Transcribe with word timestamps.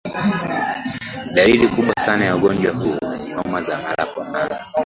dalili 1.35 1.67
kubwa 1.67 1.93
sana 1.99 2.25
ya 2.25 2.35
ugonjwa 2.35 2.73
huo 2.73 2.99
ni 3.27 3.33
homa 3.33 3.61
za 3.61 3.81
mara 3.81 4.05
kwa 4.05 4.25
mara 4.29 4.65